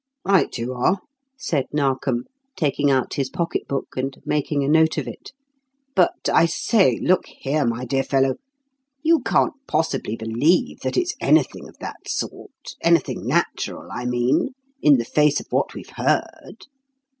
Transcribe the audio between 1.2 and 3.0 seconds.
said Narkom, taking